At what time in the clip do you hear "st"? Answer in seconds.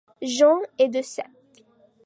1.03-1.23